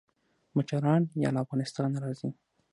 [0.55, 2.29] موټران يا له افغانستانه راځي.